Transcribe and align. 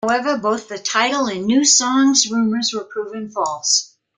However, 0.03 0.35
both 0.37 0.67
the 0.67 0.79
title 0.79 1.27
and 1.27 1.45
new 1.45 1.63
songs 1.63 2.25
rumors 2.27 2.71
were 2.73 2.83
proven 2.83 3.29
false. 3.29 3.95